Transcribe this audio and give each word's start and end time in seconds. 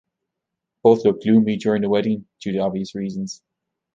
Both 0.81 1.05
look 1.05 1.21
gloomy 1.21 1.57
during 1.57 1.83
the 1.83 1.89
wedding 1.89 2.25
due 2.39 2.53
to 2.53 2.57
obvious 2.57 2.95
reasons. 2.95 3.43